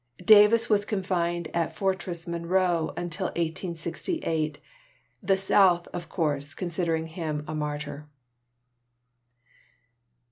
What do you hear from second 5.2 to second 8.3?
the South, of course, considering him a martyr.